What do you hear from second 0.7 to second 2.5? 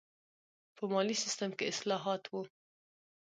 په مالي سیستم کې اصلاحات و.